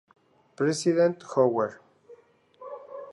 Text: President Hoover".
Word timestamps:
President 0.55 1.21
Hoover". 1.21 1.79